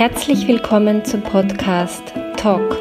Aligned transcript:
Herzlich 0.00 0.48
willkommen 0.48 1.04
zum 1.04 1.20
Podcast 1.20 2.02
Talk, 2.38 2.74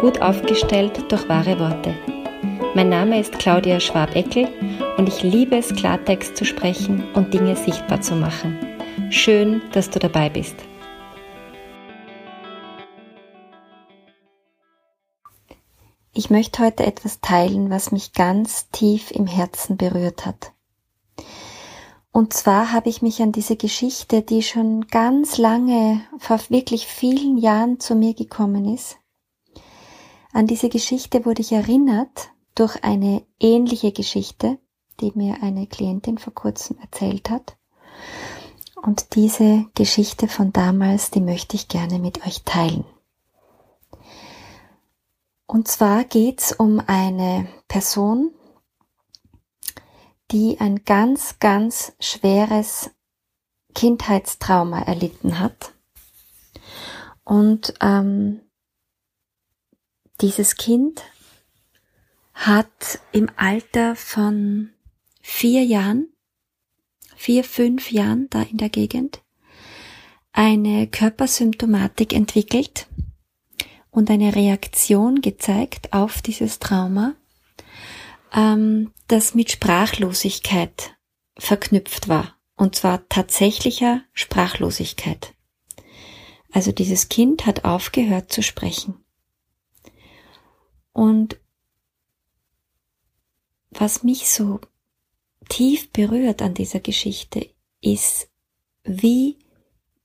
gut 0.00 0.22
aufgestellt 0.22 1.12
durch 1.12 1.28
wahre 1.28 1.60
Worte. 1.60 1.94
Mein 2.74 2.88
Name 2.88 3.20
ist 3.20 3.38
Claudia 3.38 3.78
Schwab-Eckel 3.80 4.48
und 4.96 5.06
ich 5.06 5.22
liebe 5.22 5.58
es, 5.58 5.74
Klartext 5.74 6.38
zu 6.38 6.46
sprechen 6.46 7.04
und 7.12 7.34
Dinge 7.34 7.54
sichtbar 7.54 8.00
zu 8.00 8.16
machen. 8.16 8.58
Schön, 9.10 9.60
dass 9.72 9.90
du 9.90 9.98
dabei 9.98 10.30
bist. 10.30 10.56
Ich 16.14 16.30
möchte 16.30 16.62
heute 16.62 16.86
etwas 16.86 17.20
teilen, 17.20 17.68
was 17.68 17.92
mich 17.92 18.14
ganz 18.14 18.70
tief 18.70 19.10
im 19.10 19.26
Herzen 19.26 19.76
berührt 19.76 20.24
hat. 20.24 20.53
Und 22.14 22.32
zwar 22.32 22.70
habe 22.70 22.88
ich 22.88 23.02
mich 23.02 23.20
an 23.22 23.32
diese 23.32 23.56
Geschichte, 23.56 24.22
die 24.22 24.44
schon 24.44 24.86
ganz 24.86 25.36
lange, 25.36 26.00
vor 26.18 26.38
wirklich 26.48 26.86
vielen 26.86 27.38
Jahren 27.38 27.80
zu 27.80 27.96
mir 27.96 28.14
gekommen 28.14 28.72
ist, 28.72 28.98
an 30.32 30.46
diese 30.46 30.68
Geschichte 30.68 31.24
wurde 31.26 31.42
ich 31.42 31.50
erinnert 31.50 32.30
durch 32.54 32.84
eine 32.84 33.24
ähnliche 33.40 33.90
Geschichte, 33.90 34.58
die 35.00 35.10
mir 35.16 35.42
eine 35.42 35.66
Klientin 35.66 36.18
vor 36.18 36.32
kurzem 36.32 36.78
erzählt 36.78 37.30
hat. 37.30 37.56
Und 38.80 39.16
diese 39.16 39.66
Geschichte 39.74 40.28
von 40.28 40.52
damals, 40.52 41.10
die 41.10 41.20
möchte 41.20 41.56
ich 41.56 41.66
gerne 41.66 41.98
mit 41.98 42.24
euch 42.24 42.44
teilen. 42.44 42.84
Und 45.48 45.66
zwar 45.66 46.04
geht's 46.04 46.52
um 46.52 46.80
eine 46.86 47.48
Person, 47.66 48.30
die 50.30 50.58
ein 50.60 50.84
ganz, 50.84 51.38
ganz 51.38 51.92
schweres 52.00 52.90
Kindheitstrauma 53.74 54.82
erlitten 54.82 55.38
hat. 55.38 55.74
Und 57.24 57.74
ähm, 57.80 58.40
dieses 60.20 60.56
Kind 60.56 61.02
hat 62.34 63.00
im 63.12 63.30
Alter 63.36 63.96
von 63.96 64.70
vier 65.20 65.64
Jahren, 65.64 66.08
vier, 67.16 67.44
fünf 67.44 67.90
Jahren 67.92 68.28
da 68.30 68.42
in 68.42 68.58
der 68.58 68.68
Gegend, 68.68 69.22
eine 70.32 70.88
Körpersymptomatik 70.88 72.12
entwickelt 72.12 72.88
und 73.90 74.10
eine 74.10 74.34
Reaktion 74.34 75.20
gezeigt 75.20 75.92
auf 75.92 76.20
dieses 76.22 76.58
Trauma, 76.58 77.14
ähm, 78.34 78.92
das 79.08 79.34
mit 79.34 79.50
Sprachlosigkeit 79.50 80.96
verknüpft 81.38 82.08
war. 82.08 82.36
Und 82.56 82.76
zwar 82.76 83.08
tatsächlicher 83.08 84.02
Sprachlosigkeit. 84.12 85.34
Also 86.52 86.70
dieses 86.70 87.08
Kind 87.08 87.46
hat 87.46 87.64
aufgehört 87.64 88.32
zu 88.32 88.42
sprechen. 88.42 89.04
Und 90.92 91.40
was 93.70 94.04
mich 94.04 94.28
so 94.28 94.60
tief 95.48 95.90
berührt 95.90 96.42
an 96.42 96.54
dieser 96.54 96.78
Geschichte 96.78 97.50
ist, 97.80 98.30
wie 98.84 99.38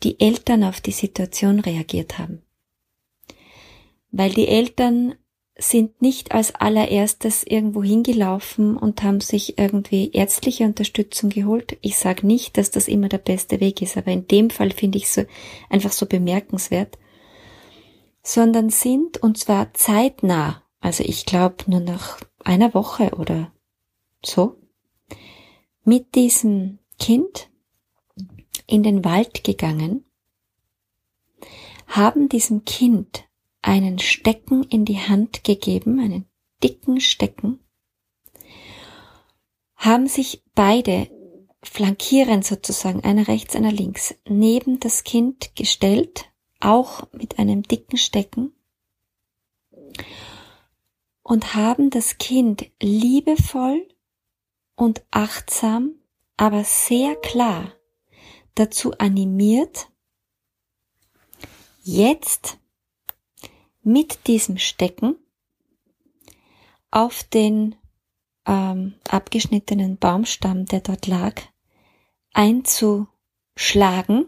die 0.01 0.19
Eltern 0.19 0.63
auf 0.63 0.81
die 0.81 0.91
Situation 0.91 1.59
reagiert 1.59 2.17
haben. 2.17 2.41
Weil 4.11 4.31
die 4.31 4.47
Eltern 4.47 5.15
sind 5.59 6.01
nicht 6.01 6.31
als 6.31 6.55
allererstes 6.55 7.43
irgendwo 7.43 7.83
hingelaufen 7.83 8.77
und 8.77 9.03
haben 9.03 9.19
sich 9.19 9.59
irgendwie 9.59 10.11
ärztliche 10.11 10.63
Unterstützung 10.63 11.29
geholt. 11.29 11.77
Ich 11.81 11.97
sage 11.97 12.25
nicht, 12.25 12.57
dass 12.57 12.71
das 12.71 12.87
immer 12.87 13.09
der 13.09 13.17
beste 13.17 13.59
Weg 13.59 13.81
ist, 13.81 13.97
aber 13.97 14.11
in 14.11 14.27
dem 14.27 14.49
Fall 14.49 14.71
finde 14.71 14.97
ich 14.97 15.09
so 15.09 15.23
einfach 15.69 15.91
so 15.91 16.05
bemerkenswert, 16.05 16.97
sondern 18.23 18.69
sind 18.69 19.21
und 19.21 19.37
zwar 19.37 19.73
zeitnah, 19.73 20.63
also 20.79 21.03
ich 21.03 21.25
glaube 21.25 21.57
nur 21.67 21.81
nach 21.81 22.19
einer 22.43 22.73
Woche 22.73 23.11
oder 23.17 23.51
so, 24.23 24.55
mit 25.83 26.15
diesem 26.15 26.79
Kind 26.99 27.49
in 28.65 28.83
den 28.83 29.03
Wald 29.03 29.43
gegangen, 29.43 30.05
haben 31.87 32.29
diesem 32.29 32.65
Kind 32.65 33.28
einen 33.61 33.99
Stecken 33.99 34.63
in 34.63 34.85
die 34.85 34.99
Hand 34.99 35.43
gegeben, 35.43 35.99
einen 35.99 36.25
dicken 36.63 36.99
Stecken, 37.01 37.59
haben 39.75 40.07
sich 40.07 40.43
beide 40.55 41.09
flankierend 41.61 42.45
sozusagen, 42.45 43.03
einer 43.03 43.27
rechts, 43.27 43.55
einer 43.55 43.71
links, 43.71 44.15
neben 44.27 44.79
das 44.79 45.03
Kind 45.03 45.55
gestellt, 45.55 46.25
auch 46.59 47.11
mit 47.13 47.39
einem 47.39 47.63
dicken 47.63 47.97
Stecken, 47.97 48.53
und 51.21 51.53
haben 51.53 51.89
das 51.89 52.17
Kind 52.17 52.71
liebevoll 52.81 53.87
und 54.75 55.03
achtsam, 55.11 55.95
aber 56.37 56.63
sehr 56.63 57.15
klar 57.15 57.73
dazu 58.55 58.93
animiert, 58.97 59.89
jetzt 61.83 62.57
mit 63.89 64.27
diesem 64.27 64.59
Stecken 64.59 65.15
auf 66.91 67.23
den 67.23 67.75
ähm, 68.45 68.93
abgeschnittenen 69.09 69.97
Baumstamm, 69.97 70.65
der 70.65 70.81
dort 70.81 71.07
lag, 71.07 71.41
einzuschlagen. 72.33 74.27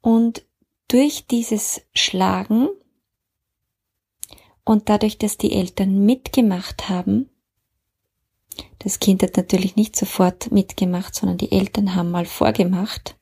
Und 0.00 0.46
durch 0.88 1.26
dieses 1.26 1.82
Schlagen 1.94 2.68
und 4.64 4.88
dadurch, 4.88 5.18
dass 5.18 5.36
die 5.36 5.52
Eltern 5.52 6.06
mitgemacht 6.06 6.88
haben, 6.88 7.28
das 8.78 9.00
Kind 9.00 9.22
hat 9.22 9.36
natürlich 9.36 9.76
nicht 9.76 9.96
sofort 9.96 10.50
mitgemacht, 10.50 11.14
sondern 11.14 11.36
die 11.36 11.52
Eltern 11.52 11.94
haben 11.94 12.10
mal 12.10 12.24
vorgemacht, 12.24 13.18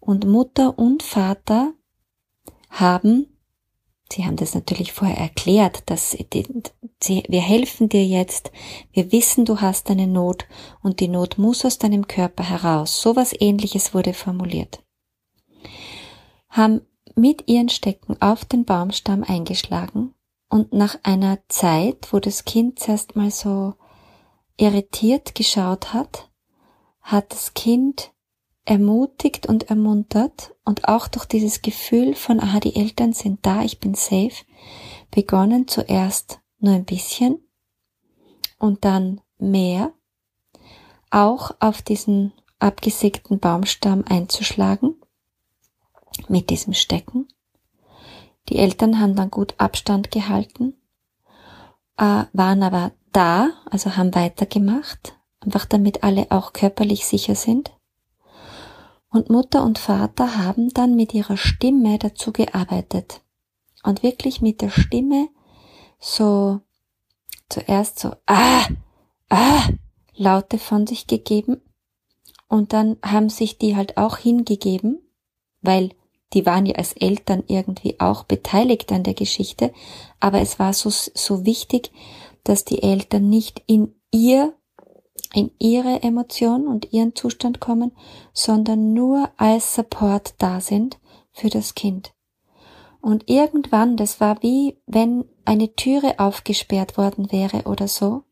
und 0.00 0.26
Mutter 0.26 0.78
und 0.78 1.02
Vater 1.02 1.74
haben, 2.70 3.26
sie 4.12 4.24
haben 4.24 4.36
das 4.36 4.54
natürlich 4.54 4.92
vorher 4.92 5.18
erklärt, 5.18 5.82
dass 5.86 6.10
sie, 6.10 7.24
wir 7.28 7.40
helfen 7.40 7.88
dir 7.88 8.04
jetzt, 8.04 8.50
wir 8.92 9.12
wissen, 9.12 9.44
du 9.44 9.60
hast 9.60 9.90
eine 9.90 10.06
Not 10.06 10.46
und 10.82 11.00
die 11.00 11.08
Not 11.08 11.38
muss 11.38 11.64
aus 11.64 11.78
deinem 11.78 12.06
Körper 12.06 12.44
heraus. 12.44 13.00
So 13.00 13.16
was 13.16 13.34
ähnliches 13.38 13.94
wurde 13.94 14.14
formuliert. 14.14 14.82
Haben 16.48 16.82
mit 17.14 17.48
ihren 17.48 17.68
Stecken 17.68 18.20
auf 18.20 18.44
den 18.44 18.64
Baumstamm 18.64 19.24
eingeschlagen 19.24 20.14
und 20.48 20.72
nach 20.72 20.98
einer 21.02 21.38
Zeit, 21.48 22.12
wo 22.12 22.20
das 22.20 22.44
Kind 22.44 22.78
zuerst 22.78 23.16
mal 23.16 23.30
so 23.30 23.74
irritiert 24.56 25.34
geschaut 25.34 25.92
hat, 25.92 26.30
hat 27.00 27.32
das 27.32 27.54
Kind 27.54 28.12
ermutigt 28.68 29.46
und 29.46 29.70
ermuntert 29.70 30.54
und 30.62 30.88
auch 30.88 31.08
durch 31.08 31.24
dieses 31.24 31.62
Gefühl 31.62 32.14
von, 32.14 32.38
aha, 32.38 32.60
die 32.60 32.76
Eltern 32.76 33.14
sind 33.14 33.38
da, 33.46 33.62
ich 33.62 33.80
bin 33.80 33.94
safe, 33.94 34.44
begonnen 35.10 35.66
zuerst 35.68 36.40
nur 36.58 36.74
ein 36.74 36.84
bisschen 36.84 37.38
und 38.58 38.84
dann 38.84 39.22
mehr, 39.38 39.92
auch 41.10 41.52
auf 41.60 41.80
diesen 41.80 42.34
abgesägten 42.58 43.38
Baumstamm 43.38 44.04
einzuschlagen 44.06 44.96
mit 46.28 46.50
diesem 46.50 46.74
Stecken. 46.74 47.26
Die 48.50 48.58
Eltern 48.58 49.00
haben 49.00 49.16
dann 49.16 49.30
gut 49.30 49.54
Abstand 49.56 50.10
gehalten, 50.10 50.74
äh, 51.96 52.24
waren 52.34 52.62
aber 52.62 52.92
da, 53.12 53.48
also 53.70 53.96
haben 53.96 54.14
weitergemacht, 54.14 55.14
einfach 55.40 55.64
damit 55.64 56.02
alle 56.02 56.30
auch 56.30 56.52
körperlich 56.52 57.06
sicher 57.06 57.34
sind. 57.34 57.72
Und 59.10 59.30
Mutter 59.30 59.64
und 59.64 59.78
Vater 59.78 60.36
haben 60.36 60.68
dann 60.70 60.94
mit 60.94 61.14
ihrer 61.14 61.36
Stimme 61.36 61.98
dazu 61.98 62.32
gearbeitet. 62.32 63.22
Und 63.82 64.02
wirklich 64.02 64.42
mit 64.42 64.60
der 64.60 64.70
Stimme 64.70 65.28
so 65.98 66.60
zuerst 67.48 67.98
so 67.98 68.12
ah, 68.26 68.66
ah, 69.30 69.68
Laute 70.14 70.58
von 70.58 70.86
sich 70.86 71.06
gegeben. 71.06 71.60
Und 72.48 72.72
dann 72.72 72.96
haben 73.02 73.28
sich 73.28 73.58
die 73.58 73.76
halt 73.76 73.96
auch 73.96 74.18
hingegeben, 74.18 75.00
weil 75.62 75.90
die 76.32 76.44
waren 76.44 76.66
ja 76.66 76.74
als 76.74 76.92
Eltern 76.92 77.42
irgendwie 77.46 78.00
auch 78.00 78.24
beteiligt 78.24 78.92
an 78.92 79.02
der 79.02 79.14
Geschichte, 79.14 79.72
aber 80.20 80.40
es 80.40 80.58
war 80.58 80.72
so, 80.72 80.90
so 80.90 81.46
wichtig, 81.46 81.90
dass 82.44 82.64
die 82.64 82.82
Eltern 82.82 83.28
nicht 83.28 83.62
in 83.66 83.94
ihr 84.10 84.54
in 85.34 85.50
ihre 85.58 86.02
Emotionen 86.02 86.66
und 86.66 86.92
ihren 86.92 87.14
Zustand 87.14 87.60
kommen, 87.60 87.92
sondern 88.32 88.92
nur 88.94 89.30
als 89.36 89.74
Support 89.74 90.34
da 90.38 90.60
sind 90.60 90.98
für 91.32 91.48
das 91.50 91.74
Kind. 91.74 92.12
Und 93.00 93.28
irgendwann, 93.28 93.96
das 93.96 94.20
war 94.20 94.42
wie 94.42 94.78
wenn 94.86 95.24
eine 95.44 95.74
Türe 95.74 96.18
aufgesperrt 96.18 96.96
worden 96.98 97.30
wäre 97.30 97.62
oder 97.64 97.88
so, 97.88 98.24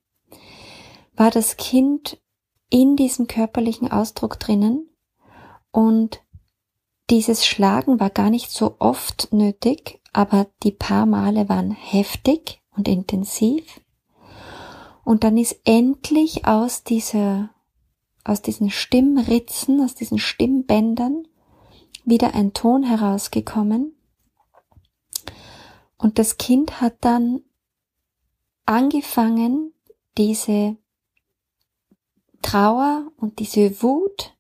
war 1.15 1.31
das 1.31 1.57
Kind 1.57 2.19
in 2.69 2.97
diesem 2.97 3.27
körperlichen 3.27 3.91
Ausdruck 3.91 4.39
drinnen 4.39 4.89
und 5.71 6.21
dieses 7.11 7.47
Schlagen 7.47 8.01
war 8.01 8.11
gar 8.11 8.31
nicht 8.31 8.51
so 8.51 8.77
oft 8.81 9.33
nötig, 9.33 10.01
aber 10.13 10.49
die 10.65 10.73
paar 10.73 11.07
Male 11.07 11.49
waren 11.49 11.71
heftig 11.71 12.61
und 12.77 12.89
intensiv. 12.89 13.81
Und 15.07 15.23
dann 15.23 15.37
ist 15.37 15.61
endlich 15.63 16.49
aus 16.49 16.83
dieser, 16.83 17.51
aus 18.25 18.43
diesen 18.43 18.71
Stimmritzen, 18.71 19.81
aus 19.81 19.95
diesen 19.95 20.19
Stimmbändern 20.19 21.29
wieder 22.05 22.35
ein 22.35 22.55
Ton 22.55 22.83
herausgekommen. 22.83 23.97
Und 25.97 26.19
das 26.19 26.39
Kind 26.39 26.81
hat 26.81 26.97
dann 27.03 27.45
angefangen, 28.65 29.73
diese 30.19 30.77
Trauer 32.43 33.09
und 33.17 33.39
diese 33.39 33.81
Wut 33.85 34.37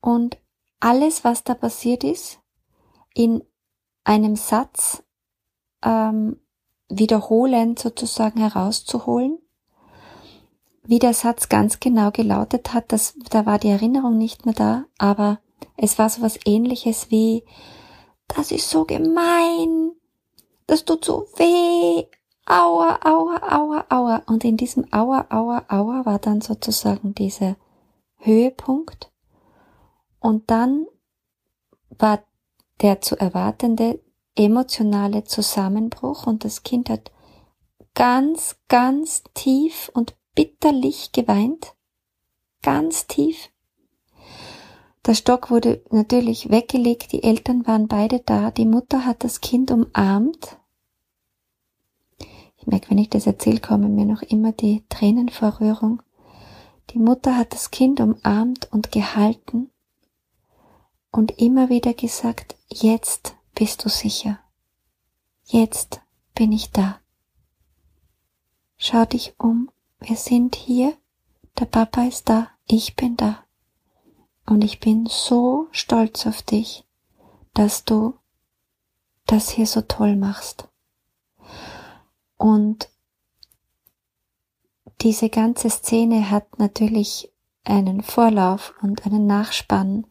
und 0.00 0.38
alles, 0.80 1.22
was 1.22 1.44
da 1.44 1.52
passiert 1.52 2.02
ist, 2.02 2.40
in 3.12 3.44
einem 4.04 4.36
Satz 4.36 5.02
ähm, 5.82 6.40
wiederholend 6.88 7.78
sozusagen 7.78 8.40
herauszuholen. 8.40 9.38
Wie 10.86 10.98
der 10.98 11.14
Satz 11.14 11.48
ganz 11.48 11.80
genau 11.80 12.10
gelautet 12.10 12.72
hat, 12.72 12.92
das, 12.92 13.14
da 13.30 13.44
war 13.44 13.58
die 13.58 13.68
Erinnerung 13.68 14.16
nicht 14.18 14.46
mehr 14.46 14.54
da, 14.54 14.84
aber 14.98 15.40
es 15.76 15.98
war 15.98 16.08
so 16.08 16.22
was 16.22 16.38
ähnliches 16.44 17.10
wie, 17.10 17.44
das 18.28 18.52
ist 18.52 18.70
so 18.70 18.84
gemein, 18.84 19.92
das 20.66 20.84
tut 20.84 21.04
so 21.04 21.26
weh, 21.36 22.04
aua, 22.46 22.98
aua, 23.04 23.40
aua, 23.50 23.84
aua. 23.88 24.22
Und 24.26 24.44
in 24.44 24.56
diesem 24.56 24.92
aua, 24.92 25.26
aua, 25.30 25.64
aua 25.68 26.06
war 26.06 26.18
dann 26.18 26.40
sozusagen 26.40 27.14
dieser 27.14 27.56
Höhepunkt. 28.16 29.10
Und 30.20 30.50
dann 30.50 30.86
war 31.90 32.22
der 32.80 33.00
zu 33.00 33.16
erwartende 33.16 34.00
emotionale 34.34 35.24
Zusammenbruch 35.24 36.26
und 36.26 36.44
das 36.44 36.62
Kind 36.62 36.90
hat 36.90 37.10
ganz, 37.94 38.56
ganz 38.68 39.24
tief 39.34 39.90
und 39.94 40.14
bitterlich 40.36 41.10
geweint. 41.10 41.74
Ganz 42.62 43.08
tief. 43.08 43.50
Der 45.04 45.14
Stock 45.14 45.50
wurde 45.50 45.82
natürlich 45.90 46.50
weggelegt, 46.50 47.12
die 47.12 47.22
Eltern 47.22 47.66
waren 47.66 47.88
beide 47.88 48.20
da, 48.20 48.50
die 48.50 48.66
Mutter 48.66 49.04
hat 49.04 49.24
das 49.24 49.40
Kind 49.40 49.70
umarmt. 49.70 50.58
Ich 52.56 52.66
merke, 52.66 52.90
wenn 52.90 52.98
ich 52.98 53.10
das 53.10 53.26
erzähle, 53.26 53.60
kommen 53.60 53.94
mir 53.94 54.04
noch 54.04 54.22
immer 54.22 54.52
die 54.52 54.84
Tränen 54.88 55.28
vor 55.28 55.60
Rührung. 55.60 56.02
Die 56.90 56.98
Mutter 56.98 57.36
hat 57.36 57.52
das 57.52 57.70
Kind 57.70 58.00
umarmt 58.00 58.68
und 58.72 58.90
gehalten 58.90 59.70
und 61.12 61.38
immer 61.40 61.68
wieder 61.68 61.94
gesagt, 61.94 62.56
jetzt 62.68 63.36
bist 63.54 63.84
du 63.84 63.88
sicher. 63.88 64.40
Jetzt 65.44 66.00
bin 66.34 66.50
ich 66.50 66.72
da. 66.72 67.00
Schau 68.76 69.04
dich 69.04 69.34
um, 69.38 69.70
wir 70.06 70.16
sind 70.16 70.54
hier, 70.54 70.96
der 71.58 71.64
Papa 71.64 72.04
ist 72.04 72.28
da, 72.28 72.48
ich 72.68 72.94
bin 72.94 73.16
da. 73.16 73.44
Und 74.46 74.62
ich 74.62 74.78
bin 74.78 75.06
so 75.06 75.66
stolz 75.72 76.26
auf 76.26 76.42
dich, 76.42 76.84
dass 77.54 77.84
du 77.84 78.14
das 79.26 79.50
hier 79.50 79.66
so 79.66 79.80
toll 79.80 80.14
machst. 80.14 80.68
Und 82.36 82.88
diese 85.00 85.28
ganze 85.28 85.70
Szene 85.70 86.30
hat 86.30 86.60
natürlich 86.60 87.32
einen 87.64 88.02
Vorlauf 88.02 88.74
und 88.82 89.04
einen 89.04 89.26
Nachspann, 89.26 90.06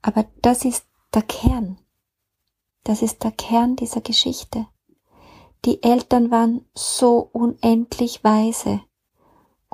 aber 0.00 0.24
das 0.40 0.64
ist 0.64 0.86
der 1.12 1.22
Kern. 1.22 1.78
Das 2.84 3.02
ist 3.02 3.22
der 3.22 3.32
Kern 3.32 3.76
dieser 3.76 4.00
Geschichte. 4.00 4.66
Die 5.66 5.82
Eltern 5.82 6.30
waren 6.30 6.64
so 6.74 7.28
unendlich 7.32 8.24
weise 8.24 8.80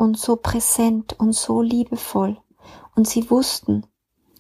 und 0.02 0.18
so 0.18 0.34
präsent 0.34 1.14
und 1.20 1.32
so 1.32 1.62
liebevoll 1.62 2.36
und 2.96 3.06
sie 3.06 3.30
wussten, 3.30 3.86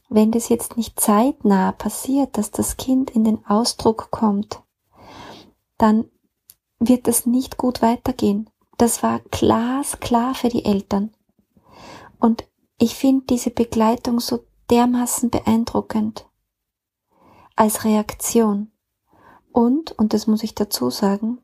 wenn 0.08 0.32
das 0.32 0.48
jetzt 0.48 0.76
nicht 0.76 0.98
zeitnah 0.98 1.70
passiert, 1.70 2.36
dass 2.36 2.50
das 2.50 2.76
Kind 2.76 3.12
in 3.12 3.22
den 3.22 3.46
Ausdruck 3.46 4.10
kommt, 4.10 4.60
dann 5.78 6.10
wird 6.80 7.06
das 7.06 7.26
nicht 7.26 7.58
gut 7.58 7.80
weitergehen. 7.80 8.50
Das 8.76 9.04
war 9.04 9.20
glasklar 9.30 10.34
für 10.34 10.48
die 10.48 10.64
Eltern. 10.64 11.12
Und 12.18 12.44
ich 12.76 12.96
finde 12.96 13.26
diese 13.26 13.50
Begleitung 13.50 14.18
so 14.18 14.44
dermaßen 14.68 15.30
beeindruckend 15.30 16.28
als 17.54 17.84
Reaktion. 17.84 18.72
Und, 19.52 19.92
und 19.92 20.12
das 20.12 20.26
muss 20.26 20.42
ich 20.42 20.56
dazu 20.56 20.90
sagen, 20.90 21.38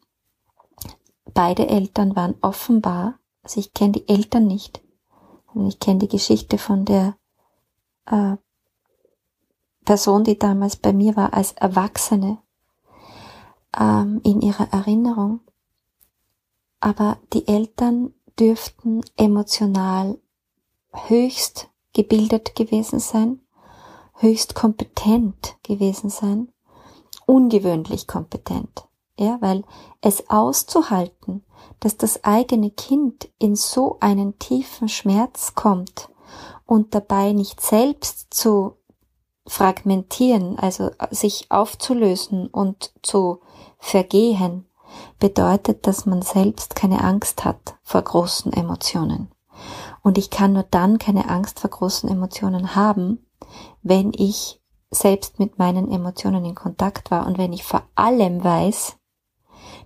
beide 1.34 1.68
Eltern 1.68 2.16
waren 2.16 2.34
offenbar, 2.40 3.20
also 3.48 3.60
ich 3.60 3.72
kenne 3.72 3.92
die 3.92 4.08
Eltern 4.10 4.46
nicht, 4.46 4.82
ich 5.66 5.80
kenne 5.80 6.00
die 6.00 6.08
Geschichte 6.08 6.58
von 6.58 6.84
der 6.84 7.16
äh, 8.04 8.36
Person, 9.86 10.22
die 10.22 10.38
damals 10.38 10.76
bei 10.76 10.92
mir 10.92 11.16
war, 11.16 11.32
als 11.32 11.52
Erwachsene 11.52 12.42
ähm, 13.74 14.20
in 14.22 14.42
ihrer 14.42 14.70
Erinnerung. 14.70 15.40
Aber 16.80 17.16
die 17.32 17.48
Eltern 17.48 18.12
dürften 18.38 19.00
emotional 19.16 20.20
höchst 20.92 21.70
gebildet 21.94 22.54
gewesen 22.54 23.00
sein, 23.00 23.40
höchst 24.12 24.54
kompetent 24.54 25.56
gewesen 25.62 26.10
sein, 26.10 26.52
ungewöhnlich 27.24 28.06
kompetent. 28.06 28.87
Ja, 29.18 29.38
weil 29.40 29.64
es 30.00 30.30
auszuhalten, 30.30 31.44
dass 31.80 31.96
das 31.96 32.22
eigene 32.22 32.70
Kind 32.70 33.28
in 33.38 33.56
so 33.56 33.96
einen 34.00 34.38
tiefen 34.38 34.88
Schmerz 34.88 35.56
kommt 35.56 36.08
und 36.66 36.94
dabei 36.94 37.32
nicht 37.32 37.60
selbst 37.60 38.32
zu 38.32 38.76
fragmentieren, 39.44 40.56
also 40.58 40.90
sich 41.10 41.50
aufzulösen 41.50 42.46
und 42.46 42.92
zu 43.02 43.40
vergehen, 43.78 44.66
bedeutet, 45.18 45.86
dass 45.86 46.06
man 46.06 46.22
selbst 46.22 46.76
keine 46.76 47.02
Angst 47.02 47.44
hat 47.44 47.76
vor 47.82 48.02
großen 48.02 48.52
Emotionen. 48.52 49.32
Und 50.02 50.16
ich 50.16 50.30
kann 50.30 50.52
nur 50.52 50.62
dann 50.62 50.98
keine 50.98 51.28
Angst 51.28 51.58
vor 51.58 51.70
großen 51.70 52.08
Emotionen 52.08 52.76
haben, 52.76 53.26
wenn 53.82 54.12
ich 54.14 54.60
selbst 54.90 55.38
mit 55.38 55.58
meinen 55.58 55.90
Emotionen 55.90 56.44
in 56.44 56.54
Kontakt 56.54 57.10
war 57.10 57.26
und 57.26 57.36
wenn 57.36 57.52
ich 57.52 57.64
vor 57.64 57.82
allem 57.94 58.42
weiß, 58.42 58.97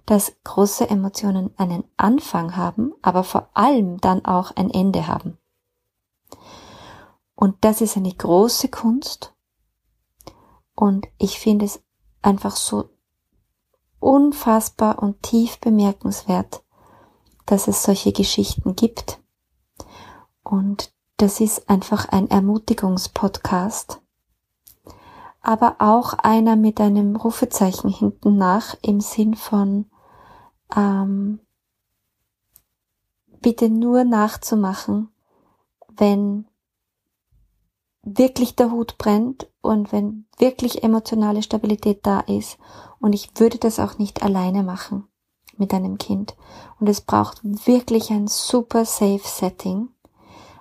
dass 0.06 0.36
große 0.44 0.88
Emotionen 0.88 1.50
einen 1.56 1.84
Anfang 1.96 2.56
haben, 2.56 2.92
aber 3.02 3.24
vor 3.24 3.50
allem 3.54 3.98
dann 4.00 4.24
auch 4.24 4.50
ein 4.56 4.70
Ende 4.70 5.06
haben. 5.06 5.38
Und 7.34 7.56
das 7.62 7.80
ist 7.80 7.96
eine 7.96 8.12
große 8.12 8.68
Kunst 8.68 9.34
und 10.74 11.06
ich 11.18 11.38
finde 11.38 11.64
es 11.64 11.82
einfach 12.22 12.56
so 12.56 12.88
unfassbar 14.00 15.02
und 15.02 15.22
tief 15.22 15.58
bemerkenswert, 15.60 16.64
dass 17.46 17.68
es 17.68 17.82
solche 17.82 18.12
Geschichten 18.12 18.74
gibt. 18.74 19.20
Und 20.42 20.92
das 21.16 21.40
ist 21.40 21.68
einfach 21.68 22.08
ein 22.08 22.28
Ermutigungspodcast, 22.28 24.00
aber 25.40 25.76
auch 25.78 26.14
einer 26.14 26.56
mit 26.56 26.80
einem 26.80 27.14
Rufezeichen 27.16 27.88
hinten 27.88 28.36
nach 28.36 28.76
im 28.82 29.00
Sinn 29.00 29.34
von 29.34 29.86
ähm, 30.76 31.40
bitte 33.40 33.68
nur 33.68 34.04
nachzumachen, 34.04 35.08
wenn 35.88 36.46
wirklich 38.02 38.56
der 38.56 38.70
Hut 38.70 38.98
brennt 38.98 39.48
und 39.60 39.92
wenn 39.92 40.26
wirklich 40.38 40.82
emotionale 40.82 41.42
Stabilität 41.42 42.00
da 42.06 42.20
ist. 42.20 42.58
Und 43.00 43.14
ich 43.14 43.30
würde 43.36 43.58
das 43.58 43.78
auch 43.78 43.98
nicht 43.98 44.22
alleine 44.22 44.62
machen 44.62 45.06
mit 45.56 45.74
einem 45.74 45.98
Kind. 45.98 46.36
Und 46.80 46.88
es 46.88 47.00
braucht 47.00 47.40
wirklich 47.42 48.10
ein 48.10 48.26
super 48.26 48.84
safe 48.84 49.22
Setting. 49.24 49.88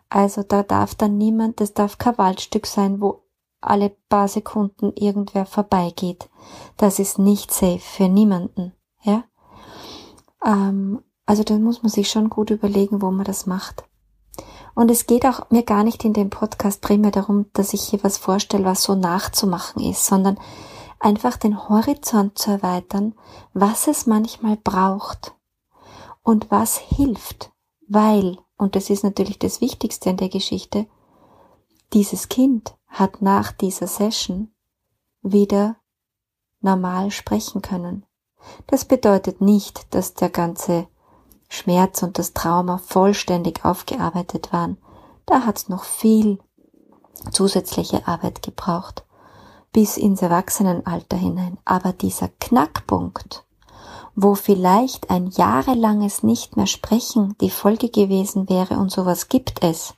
Also 0.10 0.44
da 0.44 0.64
darf 0.64 0.96
dann 0.96 1.18
niemand, 1.18 1.62
das 1.62 1.74
darf 1.74 1.98
kein 1.98 2.18
Waldstück 2.18 2.68
sein, 2.68 3.02
wo 3.02 3.24
alle 3.62 3.92
paar 4.10 4.28
Sekunden 4.28 4.92
irgendwer 4.96 5.46
vorbeigeht. 5.46 6.30
Das 6.78 7.00
ist 7.00 7.20
nicht 7.20 7.52
safe 7.52 7.80
für 7.80 8.10
niemanden. 8.10 8.74
Ähm, 10.46 11.02
also 11.26 11.44
da 11.44 11.58
muss 11.58 11.84
man 11.84 11.90
sich 11.90 12.10
schon 12.10 12.30
gut 12.30 12.50
überlegen, 12.50 13.02
wo 13.02 13.12
man 13.12 13.26
das 13.26 13.46
macht. 13.46 13.84
Und 14.74 14.90
es 14.90 15.06
geht 15.06 15.26
auch 15.26 15.50
mir 15.50 15.64
gar 15.64 15.84
nicht 15.84 16.06
in 16.06 16.14
dem 16.14 16.30
Podcast 16.30 16.82
primär 16.82 17.12
darum, 17.12 17.46
dass 17.54 17.74
ich 17.74 17.82
hier 17.82 18.04
was 18.04 18.18
vorstelle, 18.18 18.66
was 18.66 18.84
so 18.84 18.96
nachzumachen 18.96 19.84
ist, 19.84 20.06
sondern 20.06 20.40
einfach 21.00 21.38
den 21.38 21.68
Horizont 21.68 22.38
zu 22.38 22.52
erweitern, 22.52 23.16
was 23.54 23.88
es 23.88 24.06
manchmal 24.06 24.58
braucht 24.58 25.36
und 26.24 26.52
was 26.52 26.78
hilft, 26.78 27.52
weil, 27.88 28.38
und 28.58 28.76
das 28.76 28.90
ist 28.90 29.04
natürlich 29.04 29.40
das 29.40 29.62
Wichtigste 29.62 30.10
in 30.10 30.18
der 30.18 30.30
Geschichte, 30.30 30.88
dieses 31.94 32.30
Kind 32.30 32.76
hat 32.88 33.22
nach 33.22 33.52
dieser 33.52 33.88
Session 33.88 34.54
wieder 35.22 35.78
normal 36.62 37.12
sprechen 37.12 37.62
können. 37.62 38.06
Das 38.68 38.86
bedeutet 38.86 39.42
nicht, 39.42 39.94
dass 39.94 40.14
der 40.14 40.30
ganze 40.30 40.88
Schmerz 41.48 42.02
und 42.02 42.18
das 42.18 42.34
Trauma 42.34 42.78
vollständig 42.78 43.66
aufgearbeitet 43.66 44.54
waren. 44.54 44.78
Da 45.26 45.46
hat's 45.46 45.70
noch 45.70 45.84
viel 45.84 46.40
zusätzliche 47.32 48.08
Arbeit 48.08 48.42
gebraucht, 48.42 49.06
bis 49.74 49.98
ins 49.98 50.22
Erwachsenenalter 50.22 51.18
hinein. 51.18 51.58
Aber 51.66 51.94
dieser 51.94 52.30
Knackpunkt, 52.40 53.46
wo 54.16 54.36
vielleicht 54.36 55.10
ein 55.10 55.28
jahrelanges 55.28 56.24
nicht 56.24 56.58
mehr 56.58 56.68
sprechen 56.68 57.36
die 57.42 57.50
Folge 57.50 57.90
gewesen 57.90 58.50
wäre 58.50 58.76
und 58.76 58.92
sowas 58.92 59.30
gibt 59.30 59.64
es, 59.64 59.94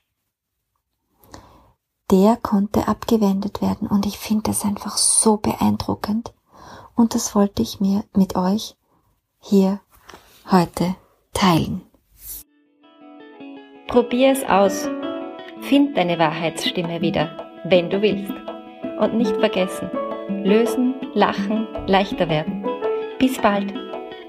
der 2.12 2.35
konnte 2.38 2.88
abgewendet 2.88 3.62
werden 3.62 3.88
und 3.88 4.05
ich 4.05 4.19
finde 4.19 4.43
das 4.43 4.63
einfach 4.63 4.97
so 4.97 5.38
beeindruckend 5.38 6.33
und 6.95 7.15
das 7.15 7.35
wollte 7.35 7.62
ich 7.62 7.79
mir 7.79 8.03
mit 8.15 8.35
euch 8.35 8.75
hier 9.39 9.79
heute 10.51 10.95
teilen. 11.33 11.81
Probier 13.88 14.31
es 14.31 14.43
aus. 14.45 14.89
Find 15.62 15.97
deine 15.97 16.17
Wahrheitsstimme 16.19 17.01
wieder, 17.01 17.29
wenn 17.65 17.89
du 17.89 18.01
willst. 18.01 18.33
Und 19.00 19.15
nicht 19.15 19.35
vergessen, 19.38 19.89
lösen, 20.43 20.95
lachen, 21.13 21.67
leichter 21.88 22.29
werden. 22.29 22.65
Bis 23.19 23.38
bald, 23.38 23.73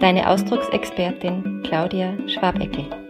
deine 0.00 0.28
Ausdrucksexpertin 0.28 1.62
Claudia 1.64 2.16
Schwabeckel. 2.28 3.03